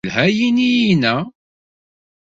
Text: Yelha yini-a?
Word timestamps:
Yelha 0.05 0.25
yini-a? 0.37 1.15